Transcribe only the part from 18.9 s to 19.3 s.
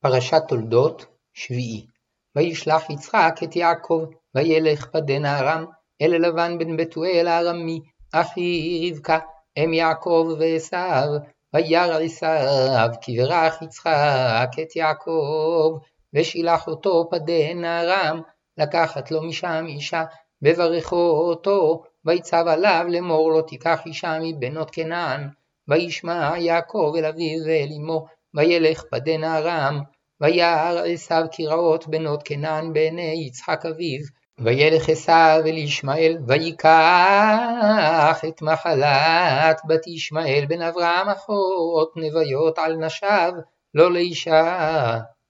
לו